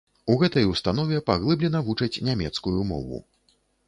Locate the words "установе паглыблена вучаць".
0.69-2.21